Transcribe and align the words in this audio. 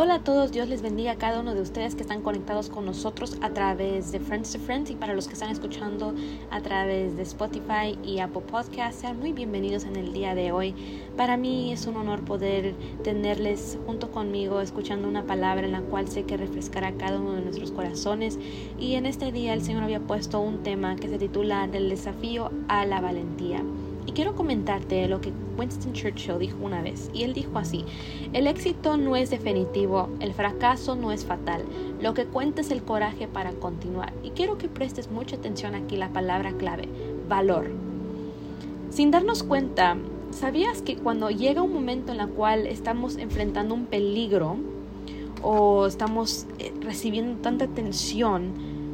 Hola 0.00 0.14
a 0.14 0.22
todos, 0.22 0.52
Dios 0.52 0.68
les 0.68 0.80
bendiga 0.80 1.10
a 1.10 1.16
cada 1.16 1.40
uno 1.40 1.56
de 1.56 1.60
ustedes 1.60 1.96
que 1.96 2.02
están 2.02 2.22
conectados 2.22 2.68
con 2.70 2.84
nosotros 2.84 3.36
a 3.42 3.50
través 3.50 4.12
de 4.12 4.20
Friends 4.20 4.52
to 4.52 4.60
Friends 4.60 4.90
y 4.92 4.94
para 4.94 5.12
los 5.12 5.26
que 5.26 5.32
están 5.32 5.50
escuchando 5.50 6.14
a 6.52 6.60
través 6.60 7.16
de 7.16 7.24
Spotify 7.24 7.98
y 8.04 8.20
Apple 8.20 8.42
Podcasts, 8.42 9.00
sean 9.00 9.18
muy 9.18 9.32
bienvenidos 9.32 9.82
en 9.82 9.96
el 9.96 10.12
día 10.12 10.36
de 10.36 10.52
hoy. 10.52 10.72
Para 11.16 11.36
mí 11.36 11.72
es 11.72 11.88
un 11.88 11.96
honor 11.96 12.24
poder 12.24 12.76
tenerles 13.02 13.76
junto 13.86 14.12
conmigo 14.12 14.60
escuchando 14.60 15.08
una 15.08 15.26
palabra 15.26 15.66
en 15.66 15.72
la 15.72 15.82
cual 15.82 16.06
sé 16.06 16.22
que 16.22 16.36
refrescará 16.36 16.92
cada 16.92 17.18
uno 17.18 17.32
de 17.32 17.40
nuestros 17.40 17.72
corazones 17.72 18.38
y 18.78 18.94
en 18.94 19.04
este 19.04 19.32
día 19.32 19.52
el 19.52 19.64
Señor 19.64 19.82
había 19.82 19.98
puesto 19.98 20.38
un 20.38 20.62
tema 20.62 20.94
que 20.94 21.08
se 21.08 21.18
titula 21.18 21.66
Del 21.66 21.88
desafío 21.88 22.52
a 22.68 22.86
la 22.86 23.00
valentía. 23.00 23.64
Quiero 24.18 24.34
comentarte 24.34 25.06
lo 25.06 25.20
que 25.20 25.32
Winston 25.56 25.92
Churchill 25.92 26.40
dijo 26.40 26.56
una 26.60 26.82
vez, 26.82 27.08
y 27.14 27.22
él 27.22 27.34
dijo 27.34 27.56
así, 27.56 27.84
el 28.32 28.48
éxito 28.48 28.96
no 28.96 29.14
es 29.14 29.30
definitivo, 29.30 30.08
el 30.18 30.34
fracaso 30.34 30.96
no 30.96 31.12
es 31.12 31.24
fatal, 31.24 31.62
lo 32.02 32.14
que 32.14 32.24
cuenta 32.24 32.62
es 32.62 32.72
el 32.72 32.82
coraje 32.82 33.28
para 33.28 33.52
continuar. 33.52 34.12
Y 34.24 34.30
quiero 34.30 34.58
que 34.58 34.66
prestes 34.66 35.08
mucha 35.08 35.36
atención 35.36 35.76
aquí 35.76 35.96
la 35.96 36.08
palabra 36.08 36.50
clave, 36.50 36.88
valor. 37.28 37.70
Sin 38.90 39.12
darnos 39.12 39.44
cuenta, 39.44 39.96
¿sabías 40.32 40.82
que 40.82 40.96
cuando 40.96 41.30
llega 41.30 41.62
un 41.62 41.72
momento 41.72 42.12
en 42.12 42.18
el 42.18 42.28
cual 42.30 42.66
estamos 42.66 43.18
enfrentando 43.18 43.72
un 43.72 43.86
peligro 43.86 44.56
o 45.44 45.86
estamos 45.86 46.48
eh, 46.58 46.74
recibiendo 46.80 47.40
tanta 47.40 47.68
tensión, 47.68 48.50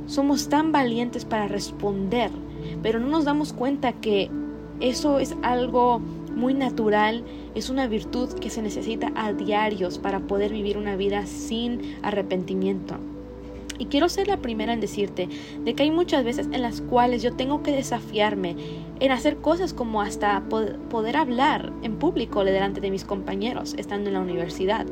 somos 0.06 0.50
tan 0.50 0.70
valientes 0.70 1.24
para 1.24 1.48
responder, 1.48 2.30
pero 2.82 3.00
no 3.00 3.08
nos 3.08 3.24
damos 3.24 3.54
cuenta 3.54 3.94
que 3.94 4.30
eso 4.80 5.18
es 5.18 5.34
algo 5.42 6.00
muy 6.34 6.54
natural, 6.54 7.24
es 7.54 7.70
una 7.70 7.86
virtud 7.86 8.32
que 8.34 8.50
se 8.50 8.62
necesita 8.62 9.12
a 9.14 9.32
diarios 9.32 9.98
para 9.98 10.20
poder 10.20 10.52
vivir 10.52 10.76
una 10.78 10.96
vida 10.96 11.26
sin 11.26 11.96
arrepentimiento. 12.02 12.96
Y 13.78 13.86
quiero 13.86 14.08
ser 14.08 14.28
la 14.28 14.36
primera 14.36 14.72
en 14.72 14.80
decirte 14.80 15.28
de 15.64 15.74
que 15.74 15.82
hay 15.82 15.90
muchas 15.90 16.24
veces 16.24 16.48
en 16.52 16.62
las 16.62 16.80
cuales 16.80 17.22
yo 17.22 17.34
tengo 17.34 17.62
que 17.62 17.72
desafiarme 17.72 18.54
en 19.00 19.10
hacer 19.10 19.38
cosas 19.38 19.74
como 19.74 20.00
hasta 20.00 20.44
poder 20.44 21.16
hablar 21.16 21.72
en 21.82 21.96
público 21.96 22.44
delante 22.44 22.80
de 22.80 22.90
mis 22.90 23.04
compañeros 23.04 23.74
estando 23.76 24.08
en 24.10 24.14
la 24.14 24.20
universidad 24.20 24.86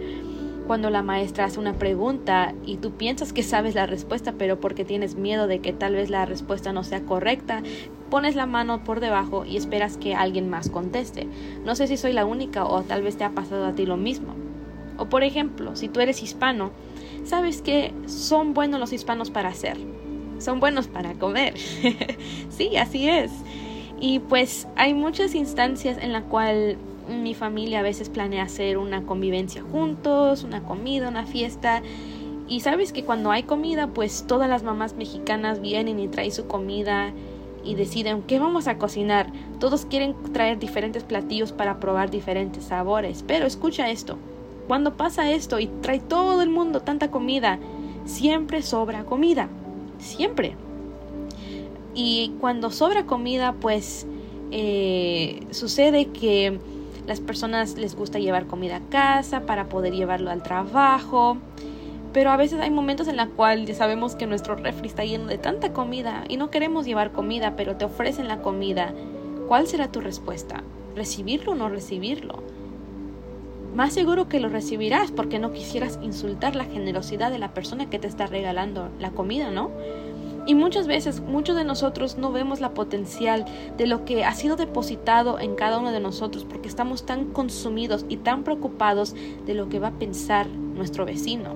cuando 0.66 0.90
la 0.90 1.02
maestra 1.02 1.44
hace 1.44 1.58
una 1.58 1.74
pregunta 1.74 2.54
y 2.64 2.76
tú 2.76 2.92
piensas 2.92 3.32
que 3.32 3.42
sabes 3.42 3.74
la 3.74 3.86
respuesta, 3.86 4.34
pero 4.38 4.60
porque 4.60 4.84
tienes 4.84 5.16
miedo 5.16 5.46
de 5.46 5.60
que 5.60 5.72
tal 5.72 5.94
vez 5.94 6.10
la 6.10 6.24
respuesta 6.24 6.72
no 6.72 6.84
sea 6.84 7.02
correcta, 7.02 7.62
pones 8.10 8.36
la 8.36 8.46
mano 8.46 8.84
por 8.84 9.00
debajo 9.00 9.44
y 9.44 9.56
esperas 9.56 9.96
que 9.96 10.14
alguien 10.14 10.48
más 10.50 10.68
conteste. 10.70 11.28
No 11.64 11.74
sé 11.74 11.86
si 11.86 11.96
soy 11.96 12.12
la 12.12 12.26
única 12.26 12.64
o 12.64 12.82
tal 12.82 13.02
vez 13.02 13.16
te 13.16 13.24
ha 13.24 13.30
pasado 13.30 13.66
a 13.66 13.74
ti 13.74 13.86
lo 13.86 13.96
mismo. 13.96 14.34
O 14.98 15.06
por 15.06 15.22
ejemplo, 15.24 15.74
si 15.76 15.88
tú 15.88 16.00
eres 16.00 16.22
hispano, 16.22 16.70
sabes 17.24 17.62
que 17.62 17.92
son 18.06 18.54
buenos 18.54 18.80
los 18.80 18.92
hispanos 18.92 19.30
para 19.30 19.48
hacer. 19.48 19.78
Son 20.38 20.60
buenos 20.60 20.88
para 20.88 21.14
comer. 21.14 21.54
sí, 22.50 22.76
así 22.76 23.08
es. 23.08 23.32
Y 24.00 24.18
pues 24.18 24.66
hay 24.76 24.94
muchas 24.94 25.34
instancias 25.34 25.96
en 25.98 26.12
la 26.12 26.22
cual 26.22 26.76
mi 27.08 27.34
familia 27.34 27.80
a 27.80 27.82
veces 27.82 28.08
planea 28.08 28.44
hacer 28.44 28.78
una 28.78 29.02
convivencia 29.04 29.62
juntos, 29.62 30.44
una 30.44 30.62
comida, 30.62 31.08
una 31.08 31.26
fiesta. 31.26 31.82
Y 32.48 32.60
sabes 32.60 32.92
que 32.92 33.04
cuando 33.04 33.30
hay 33.30 33.44
comida, 33.44 33.88
pues 33.88 34.24
todas 34.26 34.48
las 34.48 34.62
mamás 34.62 34.94
mexicanas 34.94 35.60
vienen 35.60 35.98
y 35.98 36.08
traen 36.08 36.32
su 36.32 36.46
comida 36.46 37.12
y 37.64 37.74
deciden 37.74 38.22
qué 38.22 38.38
vamos 38.38 38.66
a 38.66 38.78
cocinar. 38.78 39.32
Todos 39.58 39.86
quieren 39.86 40.14
traer 40.32 40.58
diferentes 40.58 41.04
platillos 41.04 41.52
para 41.52 41.78
probar 41.78 42.10
diferentes 42.10 42.64
sabores. 42.64 43.24
Pero 43.26 43.46
escucha 43.46 43.90
esto. 43.90 44.18
Cuando 44.68 44.96
pasa 44.96 45.30
esto 45.30 45.58
y 45.60 45.66
trae 45.66 46.00
todo 46.00 46.42
el 46.42 46.50
mundo 46.50 46.80
tanta 46.80 47.10
comida, 47.10 47.58
siempre 48.04 48.62
sobra 48.62 49.04
comida. 49.04 49.48
Siempre. 49.98 50.56
Y 51.94 52.32
cuando 52.40 52.70
sobra 52.70 53.06
comida, 53.06 53.54
pues 53.60 54.06
eh, 54.50 55.40
sucede 55.50 56.06
que 56.06 56.58
las 57.06 57.20
personas 57.20 57.76
les 57.76 57.94
gusta 57.94 58.18
llevar 58.18 58.46
comida 58.46 58.76
a 58.76 58.88
casa 58.90 59.40
para 59.40 59.68
poder 59.68 59.92
llevarlo 59.92 60.30
al 60.30 60.42
trabajo. 60.42 61.36
Pero 62.12 62.30
a 62.30 62.36
veces 62.36 62.60
hay 62.60 62.70
momentos 62.70 63.08
en 63.08 63.16
los 63.16 63.28
cuales 63.28 63.76
sabemos 63.76 64.14
que 64.14 64.26
nuestro 64.26 64.54
refri 64.54 64.88
está 64.88 65.04
lleno 65.04 65.26
de 65.26 65.38
tanta 65.38 65.72
comida 65.72 66.24
y 66.28 66.36
no 66.36 66.50
queremos 66.50 66.84
llevar 66.84 67.12
comida, 67.12 67.54
pero 67.56 67.76
te 67.76 67.86
ofrecen 67.86 68.28
la 68.28 68.42
comida. 68.42 68.92
¿Cuál 69.48 69.66
será 69.66 69.90
tu 69.90 70.00
respuesta? 70.00 70.62
¿Recibirlo 70.94 71.52
o 71.52 71.54
no 71.54 71.68
recibirlo? 71.68 72.42
Más 73.74 73.94
seguro 73.94 74.28
que 74.28 74.40
lo 74.40 74.50
recibirás 74.50 75.10
porque 75.10 75.38
no 75.38 75.52
quisieras 75.52 75.98
insultar 76.02 76.54
la 76.54 76.66
generosidad 76.66 77.30
de 77.30 77.38
la 77.38 77.54
persona 77.54 77.88
que 77.88 77.98
te 77.98 78.06
está 78.06 78.26
regalando 78.26 78.90
la 79.00 79.10
comida, 79.12 79.50
¿no? 79.50 79.70
Y 80.44 80.54
muchas 80.56 80.88
veces 80.88 81.20
muchos 81.20 81.54
de 81.54 81.64
nosotros 81.64 82.18
no 82.18 82.32
vemos 82.32 82.60
la 82.60 82.74
potencial 82.74 83.44
de 83.76 83.86
lo 83.86 84.04
que 84.04 84.24
ha 84.24 84.34
sido 84.34 84.56
depositado 84.56 85.38
en 85.38 85.54
cada 85.54 85.78
uno 85.78 85.92
de 85.92 86.00
nosotros 86.00 86.44
porque 86.44 86.68
estamos 86.68 87.06
tan 87.06 87.26
consumidos 87.26 88.04
y 88.08 88.16
tan 88.16 88.42
preocupados 88.42 89.14
de 89.46 89.54
lo 89.54 89.68
que 89.68 89.78
va 89.78 89.88
a 89.88 89.98
pensar 89.98 90.48
nuestro 90.48 91.04
vecino 91.04 91.54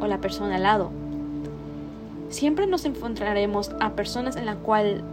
o 0.00 0.06
la 0.06 0.20
persona 0.20 0.56
al 0.56 0.62
lado. 0.62 0.90
Siempre 2.30 2.66
nos 2.66 2.86
encontraremos 2.86 3.72
a 3.78 3.92
personas 3.92 4.36
en 4.36 4.46
la 4.46 4.56
cual 4.56 5.04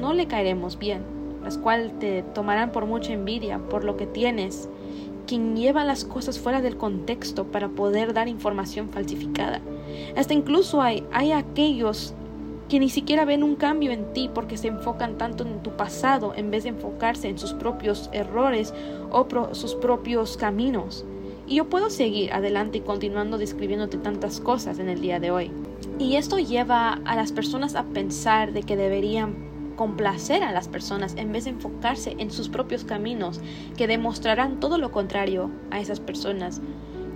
no 0.00 0.14
le 0.14 0.26
caeremos 0.26 0.78
bien, 0.78 1.02
las 1.42 1.58
cuales 1.58 1.98
te 1.98 2.22
tomarán 2.22 2.70
por 2.70 2.86
mucha 2.86 3.12
envidia 3.12 3.58
por 3.58 3.82
lo 3.82 3.96
que 3.96 4.06
tienes, 4.06 4.68
quien 5.26 5.56
lleva 5.56 5.84
las 5.84 6.04
cosas 6.04 6.38
fuera 6.38 6.62
del 6.62 6.76
contexto 6.76 7.44
para 7.44 7.68
poder 7.68 8.14
dar 8.14 8.28
información 8.28 8.88
falsificada. 8.90 9.60
Hasta 10.16 10.34
incluso 10.34 10.80
hay, 10.80 11.04
hay 11.12 11.32
aquellos 11.32 12.14
que 12.70 12.78
ni 12.78 12.88
siquiera 12.88 13.24
ven 13.24 13.42
un 13.42 13.56
cambio 13.56 13.90
en 13.90 14.12
ti 14.12 14.30
porque 14.32 14.56
se 14.56 14.68
enfocan 14.68 15.18
tanto 15.18 15.42
en 15.42 15.60
tu 15.60 15.76
pasado 15.76 16.34
en 16.36 16.52
vez 16.52 16.62
de 16.62 16.68
enfocarse 16.68 17.28
en 17.28 17.36
sus 17.36 17.52
propios 17.52 18.08
errores 18.12 18.72
o 19.10 19.26
sus 19.54 19.74
propios 19.74 20.36
caminos. 20.36 21.04
Y 21.48 21.56
yo 21.56 21.68
puedo 21.68 21.90
seguir 21.90 22.32
adelante 22.32 22.78
y 22.78 22.82
continuando 22.82 23.38
describiéndote 23.38 23.98
tantas 23.98 24.38
cosas 24.38 24.78
en 24.78 24.88
el 24.88 25.00
día 25.00 25.18
de 25.18 25.32
hoy. 25.32 25.50
Y 25.98 26.14
esto 26.14 26.38
lleva 26.38 27.00
a 27.04 27.16
las 27.16 27.32
personas 27.32 27.74
a 27.74 27.82
pensar 27.82 28.52
de 28.52 28.62
que 28.62 28.76
deberían 28.76 29.74
complacer 29.74 30.44
a 30.44 30.52
las 30.52 30.68
personas 30.68 31.16
en 31.16 31.32
vez 31.32 31.44
de 31.44 31.50
enfocarse 31.50 32.14
en 32.18 32.30
sus 32.30 32.48
propios 32.48 32.84
caminos 32.84 33.40
que 33.76 33.88
demostrarán 33.88 34.60
todo 34.60 34.78
lo 34.78 34.92
contrario 34.92 35.50
a 35.72 35.80
esas 35.80 35.98
personas. 35.98 36.60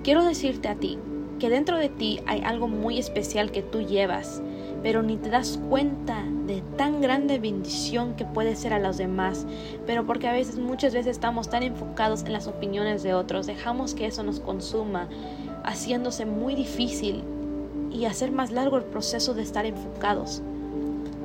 Quiero 0.03 0.25
decirte 0.25 0.67
a 0.67 0.75
ti 0.75 0.99
que 1.44 1.50
dentro 1.50 1.77
de 1.77 1.91
ti 1.91 2.21
hay 2.25 2.41
algo 2.41 2.69
muy 2.69 2.99
especial 2.99 3.50
que 3.50 3.60
tú 3.60 3.82
llevas 3.82 4.41
pero 4.82 5.03
ni 5.03 5.19
te 5.19 5.28
das 5.28 5.59
cuenta 5.69 6.25
de 6.47 6.62
tan 6.78 7.03
grande 7.03 7.38
bendición 7.38 8.15
que 8.16 8.25
puede 8.25 8.56
ser 8.56 8.72
a 8.72 8.78
los 8.78 8.99
demás, 8.99 9.47
pero 9.87 10.06
porque 10.06 10.27
a 10.27 10.32
veces, 10.32 10.59
muchas 10.59 10.93
veces 10.93 11.16
estamos 11.16 11.49
tan 11.49 11.62
enfocados 11.62 12.22
en 12.22 12.34
las 12.34 12.47
opiniones 12.47 13.03
de 13.03 13.15
otros, 13.15 13.47
dejamos 13.47 13.94
que 13.94 14.06
eso 14.06 14.22
nos 14.22 14.41
consuma, 14.41 15.09
haciéndose 15.65 16.27
muy 16.27 16.55
difícil 16.55 17.25
y 17.91 18.05
hacer 18.05 18.31
más 18.31 18.50
largo 18.50 18.76
el 18.76 18.84
proceso 18.84 19.32
de 19.32 19.43
estar 19.43 19.65
enfocados. 19.65 20.43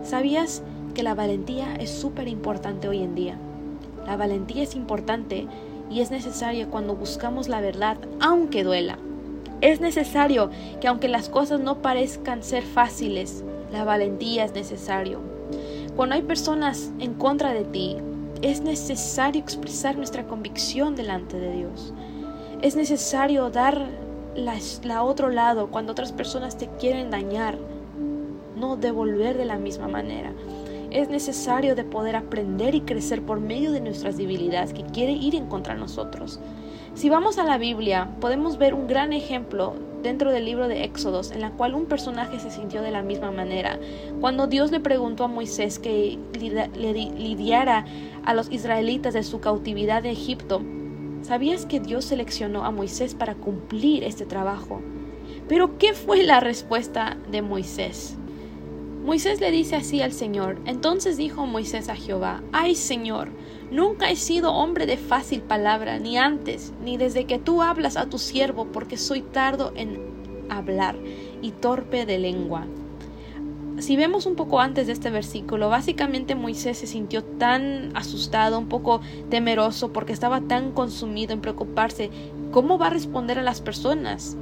¿Sabías 0.04 0.64
que 0.96 1.04
la 1.04 1.16
valentía 1.16 1.76
es 1.76 1.92
súper 1.92 2.30
importante 2.30 2.88
hoy 2.88 3.04
en 3.04 3.16
día? 3.16 3.38
La 4.06 4.16
valentía 4.16 4.64
es 4.64 4.74
importante 4.76 5.48
y 5.90 6.00
es 6.00 6.12
necesaria 6.12 6.68
cuando 6.68 6.96
buscamos 6.96 7.50
la 7.50 7.60
verdad, 7.60 7.98
aunque 8.22 8.64
duela. 8.64 8.98
Es 9.62 9.82
necesario 9.82 10.50
que 10.80 10.88
aunque 10.88 11.10
las 11.10 11.28
cosas 11.28 11.60
no 11.60 11.82
parezcan 11.82 12.44
ser 12.44 12.64
fáciles, 12.64 13.44
la 13.72 13.84
valentía 13.84 14.46
es 14.46 14.54
necesario. 14.54 15.20
Cuando 15.98 16.16
hay 16.16 16.22
personas 16.22 16.92
en 17.00 17.14
contra 17.14 17.54
de 17.54 17.66
ti, 17.66 17.98
es 18.42 18.62
necesario 18.62 19.42
expresar 19.42 19.98
nuestra 19.98 20.26
convicción 20.26 20.96
delante 20.96 21.38
de 21.38 21.58
Dios. 21.58 21.94
Es 22.62 22.78
necesario 22.78 23.50
dar 23.50 23.86
la, 24.34 24.56
la 24.84 25.04
otro 25.04 25.30
lado 25.30 25.68
cuando 25.68 25.92
otras 25.92 26.14
personas 26.14 26.58
te 26.58 26.70
quieren 26.80 27.10
dañar, 27.10 27.58
no 28.56 28.78
devolver 28.78 29.38
de 29.38 29.46
la 29.46 29.58
misma 29.58 29.90
manera. 29.90 30.32
Es 30.90 31.10
necesario 31.10 31.76
de 31.76 31.84
poder 31.84 32.16
aprender 32.16 32.76
y 32.76 32.82
crecer 32.82 33.22
por 33.24 33.42
medio 33.42 33.74
de 33.74 33.82
nuestras 33.82 34.16
debilidades 34.16 34.74
que 34.74 34.84
quiere 34.84 35.12
ir 35.12 35.36
en 35.36 35.48
contra 35.48 35.74
de 35.74 35.82
nosotros. 35.82 36.40
Si 37.00 37.08
vamos 37.08 37.38
a 37.38 37.46
la 37.46 37.58
Biblia, 37.58 38.10
podemos 38.20 38.58
ver 38.58 38.74
un 38.74 38.86
gran 38.86 39.14
ejemplo 39.14 39.74
dentro 40.04 40.34
del 40.34 40.44
libro 40.44 40.68
de 40.68 40.84
Éxodos, 40.84 41.32
en 41.32 41.40
la 41.40 41.52
cual 41.52 41.74
un 41.74 41.86
personaje 41.86 42.42
se 42.42 42.52
sintió 42.52 42.82
de 42.82 42.92
la 42.92 43.04
misma 43.04 43.32
manera. 43.32 43.80
Cuando 44.20 44.48
Dios 44.48 44.70
le 44.70 44.82
preguntó 44.82 45.24
a 45.24 45.30
Moisés 45.30 45.80
que 45.80 46.20
lidiara 46.34 47.86
a 48.26 48.34
los 48.34 48.52
israelitas 48.52 49.14
de 49.14 49.24
su 49.24 49.40
cautividad 49.40 50.04
de 50.04 50.12
Egipto, 50.12 50.62
¿sabías 51.22 51.66
que 51.66 51.80
Dios 51.80 52.04
seleccionó 52.04 52.66
a 52.66 52.72
Moisés 52.72 53.16
para 53.16 53.36
cumplir 53.36 54.04
este 54.04 54.26
trabajo? 54.26 54.82
Pero 55.48 55.78
¿qué 55.78 55.94
fue 55.94 56.24
la 56.24 56.42
respuesta 56.42 57.16
de 57.32 57.42
Moisés? 57.42 58.19
Moisés 59.10 59.42
le 59.42 59.50
dice 59.50 59.76
así 59.76 60.04
al 60.04 60.12
Señor. 60.12 60.60
Entonces 60.68 61.18
dijo 61.18 61.48
Moisés 61.48 61.90
a 61.90 61.96
Jehová, 61.96 62.44
Ay 62.52 62.76
Señor, 62.76 63.30
nunca 63.72 64.12
he 64.12 64.16
sido 64.16 64.54
hombre 64.54 64.86
de 64.86 64.98
fácil 64.98 65.42
palabra, 65.42 65.98
ni 65.98 66.20
antes, 66.20 66.74
ni 66.84 66.96
desde 66.96 67.26
que 67.26 67.40
tú 67.40 67.64
hablas 67.64 67.98
a 67.98 68.06
tu 68.06 68.20
siervo, 68.20 68.68
porque 68.68 68.98
soy 68.98 69.22
tardo 69.22 69.74
en 69.76 70.00
hablar 70.48 70.96
y 71.42 71.50
torpe 71.50 72.06
de 72.06 72.20
lengua. 72.20 72.68
Si 73.80 73.96
vemos 73.96 74.28
un 74.28 74.36
poco 74.36 74.60
antes 74.60 74.86
de 74.86 74.94
este 74.94 75.10
versículo, 75.10 75.70
básicamente 75.70 76.36
Moisés 76.36 76.78
se 76.78 76.86
sintió 76.86 77.24
tan 77.24 77.90
asustado, 77.98 78.60
un 78.60 78.70
poco 78.70 79.02
temeroso, 79.32 79.92
porque 79.92 80.14
estaba 80.14 80.42
tan 80.42 80.72
consumido 80.72 81.34
en 81.34 81.42
preocuparse 81.42 82.12
cómo 82.52 82.78
va 82.78 82.88
a 82.88 82.92
responder 82.92 83.40
a 83.40 83.44
las 83.44 83.60
personas. 83.60 84.38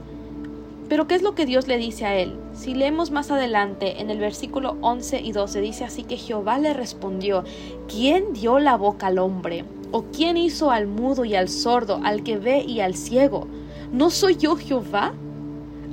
Pero 0.89 1.07
¿qué 1.07 1.15
es 1.15 1.21
lo 1.21 1.35
que 1.35 1.45
Dios 1.45 1.67
le 1.67 1.77
dice 1.77 2.05
a 2.05 2.15
él? 2.15 2.35
Si 2.53 2.73
leemos 2.73 3.11
más 3.11 3.29
adelante 3.29 3.99
en 4.01 4.09
el 4.09 4.19
versículo 4.19 4.77
11 4.81 5.21
y 5.21 5.31
12 5.33 5.61
dice 5.61 5.83
así 5.83 6.03
que 6.03 6.17
Jehová 6.17 6.59
le 6.59 6.73
respondió, 6.73 7.43
¿quién 7.89 8.33
dio 8.33 8.59
la 8.59 8.77
boca 8.77 9.07
al 9.07 9.19
hombre? 9.19 9.65
¿O 9.91 10.03
quién 10.03 10.37
hizo 10.37 10.71
al 10.71 10.87
mudo 10.87 11.25
y 11.25 11.35
al 11.35 11.49
sordo, 11.49 11.99
al 12.03 12.23
que 12.23 12.37
ve 12.37 12.63
y 12.63 12.79
al 12.79 12.95
ciego? 12.95 13.47
¿No 13.91 14.09
soy 14.09 14.37
yo 14.37 14.55
Jehová? 14.55 15.13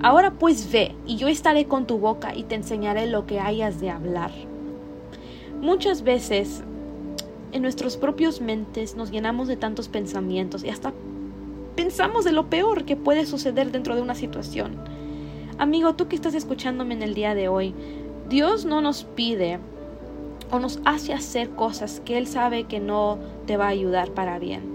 Ahora 0.00 0.32
pues 0.32 0.70
ve, 0.70 0.94
y 1.06 1.17
yo 1.17 1.29
estaré 1.29 1.67
con 1.67 1.87
tu 1.87 1.99
boca 1.99 2.35
y 2.35 2.44
te 2.44 2.55
enseñaré 2.55 3.06
lo 3.06 3.26
que 3.26 3.40
hayas 3.40 3.81
de 3.81 3.90
hablar. 3.90 4.31
Muchas 5.61 6.02
veces 6.02 6.62
en 7.52 7.62
nuestros 7.62 7.97
propios 7.97 8.40
mentes 8.40 8.97
nos 8.97 9.11
llenamos 9.11 9.49
de 9.49 9.56
tantos 9.56 9.88
pensamientos 9.88 10.62
y 10.64 10.69
hasta 10.69 10.93
pensamos 11.76 12.25
de 12.25 12.32
lo 12.32 12.49
peor 12.49 12.85
que 12.85 12.97
puede 12.97 13.26
suceder 13.26 13.73
dentro 13.73 13.97
de 13.97 14.03
una 14.03 14.15
situación. 14.15 14.76
Amigo, 15.59 15.94
tú 15.94 16.09
que 16.09 16.17
estás 16.17 16.35
escuchándome 16.35 16.94
en 16.94 17.03
el 17.03 17.15
día 17.15 17.35
de 17.35 17.49
hoy, 17.49 17.75
Dios 18.29 18.65
no 18.65 18.81
nos 18.81 19.05
pide 19.05 19.59
o 20.50 20.59
nos 20.59 20.81
hace 20.85 21.12
hacer 21.12 21.50
cosas 21.50 22.00
que 22.05 22.19
Él 22.19 22.26
sabe 22.26 22.65
que 22.65 22.81
no 22.81 23.19
te 23.47 23.56
va 23.56 23.67
a 23.67 23.69
ayudar 23.69 24.11
para 24.11 24.38
bien. 24.38 24.75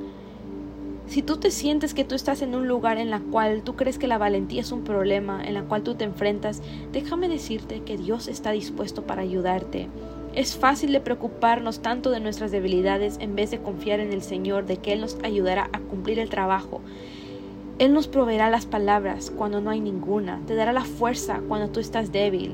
Si 1.07 1.23
tú 1.23 1.37
te 1.37 1.49
sientes 1.49 1.95
que 1.95 2.03
tú 2.03 2.13
estás 2.13 2.43
en 2.43 2.53
un 2.53 2.67
lugar 2.67 2.99
en 2.99 3.09
la 3.09 3.19
cual 3.19 3.63
tú 3.63 3.75
crees 3.75 3.97
que 3.97 4.07
la 4.07 4.19
valentía 4.19 4.61
es 4.61 4.71
un 4.71 4.83
problema, 4.83 5.43
en 5.43 5.55
la 5.55 5.63
cual 5.63 5.81
tú 5.81 5.95
te 5.95 6.03
enfrentas, 6.03 6.61
déjame 6.91 7.27
decirte 7.27 7.81
que 7.81 7.97
Dios 7.97 8.27
está 8.27 8.51
dispuesto 8.51 9.03
para 9.03 9.23
ayudarte. 9.23 9.89
Es 10.35 10.55
fácil 10.55 10.91
de 10.91 10.99
preocuparnos 10.99 11.81
tanto 11.81 12.11
de 12.11 12.19
nuestras 12.19 12.51
debilidades 12.51 13.17
en 13.19 13.35
vez 13.35 13.49
de 13.49 13.59
confiar 13.59 13.99
en 13.99 14.13
el 14.13 14.21
Señor 14.21 14.65
de 14.65 14.77
que 14.77 14.93
Él 14.93 15.01
nos 15.01 15.17
ayudará 15.23 15.69
a 15.73 15.79
cumplir 15.79 16.19
el 16.19 16.29
trabajo. 16.29 16.81
Él 17.79 17.93
nos 17.93 18.07
proveerá 18.07 18.49
las 18.49 18.65
palabras 18.65 19.31
cuando 19.31 19.59
no 19.59 19.71
hay 19.71 19.79
ninguna, 19.79 20.39
te 20.45 20.53
dará 20.53 20.71
la 20.71 20.83
fuerza 20.83 21.41
cuando 21.47 21.69
tú 21.69 21.79
estás 21.79 22.11
débil. 22.11 22.53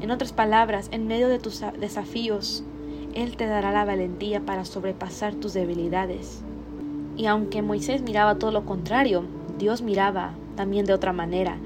En 0.00 0.10
otras 0.10 0.32
palabras, 0.32 0.88
en 0.92 1.06
medio 1.06 1.28
de 1.28 1.38
tus 1.38 1.64
desafíos, 1.80 2.62
Él 3.14 3.36
te 3.36 3.46
dará 3.46 3.72
la 3.72 3.86
valentía 3.86 4.40
para 4.40 4.66
sobrepasar 4.66 5.34
tus 5.34 5.54
debilidades. 5.54 6.42
Y 7.16 7.26
aunque 7.26 7.62
Moisés 7.62 8.02
miraba 8.02 8.34
todo 8.34 8.50
lo 8.50 8.66
contrario, 8.66 9.24
Dios 9.58 9.80
miraba 9.80 10.34
también 10.56 10.84
de 10.84 10.92
otra 10.92 11.14
manera. 11.14 11.56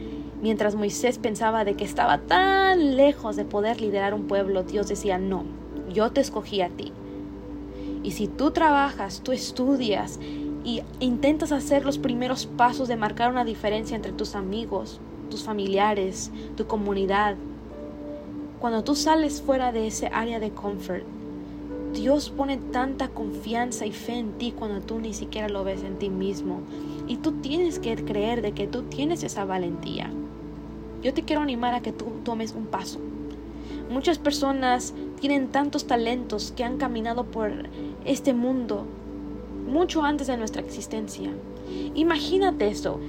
Mientras 0.42 0.74
Moisés 0.74 1.18
pensaba 1.18 1.64
de 1.64 1.74
que 1.74 1.84
estaba 1.84 2.18
tan 2.18 2.96
lejos 2.96 3.36
de 3.36 3.44
poder 3.44 3.80
liderar 3.80 4.14
un 4.14 4.26
pueblo, 4.26 4.62
Dios 4.62 4.88
decía, 4.88 5.18
no, 5.18 5.44
yo 5.92 6.12
te 6.12 6.20
escogí 6.20 6.62
a 6.62 6.70
ti. 6.70 6.92
Y 8.02 8.12
si 8.12 8.26
tú 8.26 8.50
trabajas, 8.50 9.20
tú 9.22 9.32
estudias 9.32 10.18
y 10.64 10.82
intentas 11.00 11.52
hacer 11.52 11.84
los 11.84 11.98
primeros 11.98 12.46
pasos 12.46 12.88
de 12.88 12.96
marcar 12.96 13.30
una 13.30 13.44
diferencia 13.44 13.96
entre 13.96 14.12
tus 14.12 14.34
amigos, 14.34 15.00
tus 15.28 15.44
familiares, 15.44 16.30
tu 16.56 16.66
comunidad, 16.66 17.36
cuando 18.60 18.84
tú 18.84 18.94
sales 18.94 19.40
fuera 19.40 19.72
de 19.72 19.86
ese 19.86 20.08
área 20.08 20.38
de 20.38 20.50
comfort, 20.50 21.04
Dios 21.94 22.28
pone 22.28 22.58
tanta 22.58 23.08
confianza 23.08 23.86
y 23.86 23.92
fe 23.92 24.18
en 24.18 24.32
ti 24.32 24.52
cuando 24.52 24.82
tú 24.82 25.00
ni 25.00 25.14
siquiera 25.14 25.48
lo 25.48 25.64
ves 25.64 25.82
en 25.82 25.98
ti 25.98 26.10
mismo. 26.10 26.60
Y 27.08 27.16
tú 27.16 27.32
tienes 27.40 27.78
que 27.78 27.96
creer 27.96 28.42
de 28.42 28.52
que 28.52 28.66
tú 28.66 28.82
tienes 28.82 29.22
esa 29.22 29.46
valentía. 29.46 30.10
Yo 31.02 31.14
te 31.14 31.22
quiero 31.22 31.42
animar 31.42 31.74
a 31.74 31.80
que 31.80 31.92
tú 31.92 32.06
tomes 32.24 32.52
un 32.52 32.66
paso. 32.66 32.98
Muchas 33.90 34.18
personas 34.18 34.94
tienen 35.20 35.48
tantos 35.48 35.86
talentos 35.86 36.52
que 36.56 36.64
han 36.64 36.78
caminado 36.78 37.24
por 37.24 37.50
este 38.04 38.34
mundo 38.34 38.86
mucho 39.66 40.02
antes 40.02 40.26
de 40.26 40.36
nuestra 40.36 40.62
existencia. 40.62 41.30
Imagínate 41.94 42.68
eso. 42.68 43.00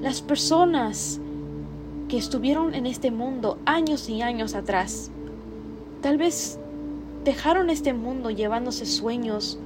Las 0.00 0.20
personas 0.20 1.20
que 2.08 2.16
estuvieron 2.16 2.74
en 2.74 2.86
este 2.86 3.10
mundo 3.10 3.58
años 3.66 4.08
y 4.08 4.22
años 4.22 4.54
atrás, 4.54 5.10
tal 6.00 6.18
vez 6.18 6.58
dejaron 7.24 7.70
este 7.70 7.92
mundo 7.92 8.30
llevándose 8.30 8.86
sueños, 8.86 9.58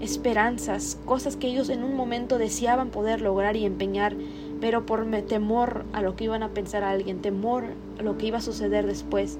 esperanzas, 0.00 0.98
cosas 1.04 1.36
que 1.36 1.48
ellos 1.48 1.68
en 1.68 1.84
un 1.84 1.96
momento 1.96 2.38
deseaban 2.38 2.90
poder 2.90 3.20
lograr 3.20 3.56
y 3.56 3.64
empeñar, 3.64 4.16
pero 4.64 4.86
por 4.86 5.04
temor 5.28 5.84
a 5.92 6.00
lo 6.00 6.16
que 6.16 6.24
iban 6.24 6.42
a 6.42 6.48
pensar 6.48 6.84
alguien, 6.84 7.20
temor 7.20 7.64
a 7.98 8.02
lo 8.02 8.16
que 8.16 8.28
iba 8.28 8.38
a 8.38 8.40
suceder 8.40 8.86
después, 8.86 9.36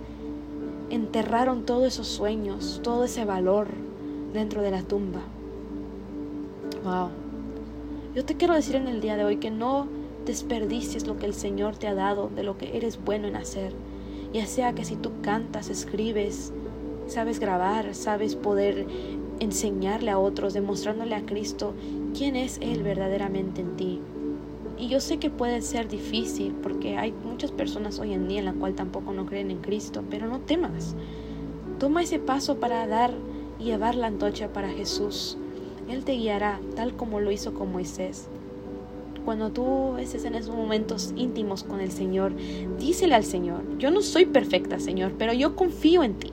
enterraron 0.91 1.65
todos 1.65 1.87
esos 1.87 2.09
sueños, 2.09 2.83
todo 2.85 3.05
ese 3.05 3.25
valor 3.25 3.69
dentro 4.35 4.61
de 4.61 4.71
la 4.71 4.83
tumba. 4.83 5.23
Wow. 6.85 7.09
Yo 8.15 8.27
te 8.27 8.35
quiero 8.35 8.53
decir 8.53 8.77
en 8.77 8.87
el 8.87 9.01
día 9.01 9.17
de 9.17 9.25
hoy 9.25 9.39
que 9.39 9.51
no 9.51 9.87
desperdicies 10.27 11.07
lo 11.07 11.17
que 11.17 11.25
el 11.25 11.33
Señor 11.33 11.79
te 11.79 11.89
ha 11.89 11.95
dado, 11.95 12.29
de 12.29 12.43
lo 12.43 12.59
que 12.59 12.77
eres 12.77 13.03
bueno 13.03 13.27
en 13.27 13.37
hacer. 13.37 13.73
Ya 14.35 14.45
sea 14.45 14.75
que 14.75 14.85
si 14.85 14.95
tú 14.95 15.11
cantas, 15.23 15.71
escribes, 15.71 16.53
sabes 17.07 17.41
grabar, 17.41 17.95
sabes 17.95 18.37
poder 18.37 18.87
enseñarle 19.41 20.11
a 20.11 20.19
otros, 20.19 20.53
demostrándole 20.53 21.15
a 21.15 21.25
Cristo 21.25 21.73
quién 22.15 22.37
es 22.37 22.59
Él 22.61 22.83
verdaderamente 22.83 23.63
en 23.63 23.77
ti. 23.79 24.03
Y 24.85 24.89
yo 24.89 25.01
sé 25.01 25.17
que 25.17 25.31
puede 25.31 25.63
ser 25.63 25.89
difícil 25.89 26.53
porque 26.63 26.99
hay 26.99 27.11
muchas 27.25 27.51
personas 27.51 27.99
hoy 27.99 28.13
en 28.13 28.29
día 28.29 28.41
en 28.41 28.45
la 28.45 28.53
cual 28.53 28.75
tampoco 28.75 29.15
no 29.15 29.25
creen 29.25 29.51
en 29.51 29.63
Cristo, 29.63 30.05
pero 30.11 30.27
no 30.27 30.41
temas. 30.41 30.95
Toma 31.79 32.03
ese 32.03 32.19
paso 32.19 32.57
para 32.57 32.87
dar 32.87 33.11
y 33.59 33.65
llevar 33.65 33.95
la 33.95 34.09
antorcha 34.09 34.53
para 34.53 34.69
Jesús. 34.69 35.39
Él 35.89 36.05
te 36.05 36.13
guiará 36.13 36.61
tal 36.77 36.97
como 36.97 37.19
lo 37.21 37.33
hizo 37.33 37.55
con 37.55 37.73
Moisés. 37.73 38.29
Cuando 39.25 39.51
tú 39.51 39.97
estés 39.97 40.27
en 40.27 40.35
esos 40.35 40.55
momentos 40.55 41.15
íntimos 41.17 41.65
con 41.65 41.81
el 41.81 41.91
Señor, 41.91 42.35
dísele 42.79 43.15
al 43.15 43.25
Señor, 43.25 43.63
yo 43.79 43.91
no 43.91 44.03
soy 44.03 44.27
perfecta, 44.27 44.79
Señor, 44.79 45.15
pero 45.17 45.33
yo 45.33 45.57
confío 45.57 46.03
en 46.03 46.19
ti. 46.19 46.31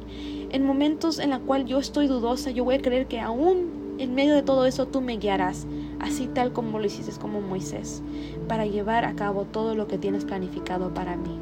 En 0.50 0.65
momentos 0.65 1.19
en 1.19 1.30
los 1.30 1.39
cuales 1.39 1.69
yo 1.69 1.80
estoy 1.80 2.07
dudosa, 2.07 2.51
yo 2.51 2.65
voy 2.65 2.75
a 2.75 2.81
creer 2.81 3.07
que 3.07 3.21
aún 3.21 3.95
en 3.97 4.13
medio 4.13 4.36
de 4.36 4.44
todo 4.44 4.65
eso 4.65 4.88
tú 4.88 5.00
me 5.00 5.15
guiarás 5.15 5.66
así 6.02 6.28
tal 6.28 6.52
como 6.52 6.80
lo 6.80 6.86
hiciste 6.86 7.12
como 7.20 7.42
Moisés, 7.42 8.02
para 8.48 8.66
llevar 8.66 9.06
a 9.06 9.16
cabo 9.16 9.46
todo 9.46 9.76
lo 9.76 9.88
que 9.88 9.98
tienes 9.98 10.26
planificado 10.26 10.94
para 10.94 11.16
mí. 11.16 11.38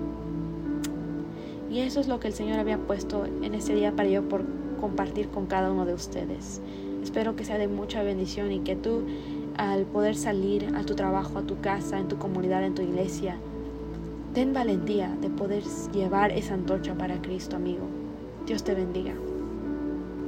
Y 1.72 1.80
eso 1.80 2.00
es 2.00 2.08
lo 2.08 2.20
que 2.20 2.28
el 2.28 2.34
Señor 2.34 2.60
había 2.60 2.78
puesto 2.78 3.26
en 3.26 3.54
ese 3.54 3.76
día 3.76 3.96
para 3.96 4.10
yo 4.10 4.28
por 4.28 4.44
compartir 4.80 5.30
con 5.30 5.46
cada 5.46 5.72
uno 5.72 5.86
de 5.86 5.94
ustedes. 5.94 6.62
Espero 7.04 7.36
que 7.36 7.46
sea 7.46 7.58
de 7.58 7.68
mucha 7.68 8.04
bendición 8.04 8.52
y 8.52 8.60
que 8.60 8.76
tú 8.76 9.04
al 9.58 9.84
poder 9.86 10.16
salir 10.16 10.74
a 10.76 10.84
tu 10.84 10.96
trabajo, 10.96 11.38
a 11.38 11.44
tu 11.44 11.60
casa, 11.60 12.00
en 12.00 12.08
tu 12.08 12.18
comunidad, 12.18 12.64
en 12.64 12.76
tu 12.76 12.82
iglesia, 12.82 13.38
ten 14.34 14.54
valentía 14.54 15.10
de 15.22 15.30
poder 15.30 15.64
llevar 15.94 16.32
esa 16.32 16.54
antorcha 16.54 16.96
para 16.96 17.22
Cristo, 17.22 17.58
amigo. 17.58 17.86
Dios 18.46 18.64
te 18.64 18.74
bendiga. 18.74 19.14